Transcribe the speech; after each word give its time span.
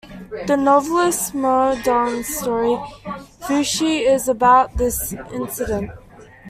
The 0.47 0.57
novelist 0.57 1.35
Mao 1.35 1.75
Dun's 1.83 2.25
story 2.25 2.75
"Fushi" 3.41 4.01
is 4.11 4.27
about 4.27 4.77
this 4.77 5.13
incident. 5.31 5.91